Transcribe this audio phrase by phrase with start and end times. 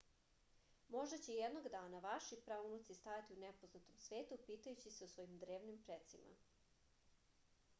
[0.93, 5.77] možda će jednog dana vaši praunuci stajati u nepoznatom svetu pitajući se o svojim drevnim
[5.91, 6.33] precima